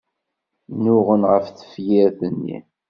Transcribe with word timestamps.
Nnuɣen 0.75 1.23
ɣef 1.31 1.45
tefyirt-nni. 1.49 2.59